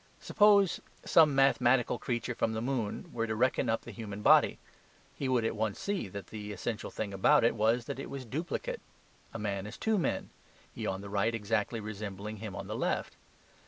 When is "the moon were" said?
2.53-3.27